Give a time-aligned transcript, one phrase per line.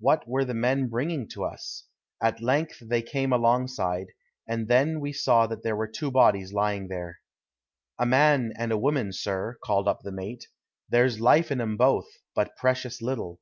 [0.00, 1.84] What were the men bringing to us?
[2.22, 4.06] At length they came alongside,
[4.46, 7.20] and then we saw that there were two bodies lying there.
[7.98, 10.48] "A man and a woman, sir," called up the mate.
[10.88, 13.40] "There's life in 'em both, but precious little."